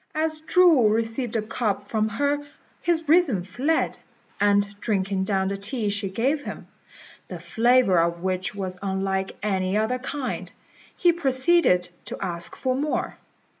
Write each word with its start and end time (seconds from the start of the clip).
As 0.15 0.41
Chu 0.41 0.87
received 0.87 1.35
the 1.35 1.43
cup 1.43 1.83
from 1.83 2.09
her 2.09 2.39
his 2.81 3.07
reason 3.07 3.45
fled; 3.45 3.99
and 4.39 4.67
drinking 4.79 5.25
down 5.25 5.49
the 5.49 5.57
tea 5.57 5.89
she 5.89 6.09
gave 6.09 6.41
him, 6.41 6.65
the 7.27 7.37
flavour 7.39 7.99
of 7.99 8.23
which 8.23 8.55
was 8.55 8.79
unlike 8.81 9.37
any 9.43 9.77
other 9.77 9.99
kind, 9.99 10.51
he 10.97 11.13
proceeded 11.13 11.89
to 12.05 12.17
ask 12.19 12.55
for 12.55 12.73
more. 12.75 13.19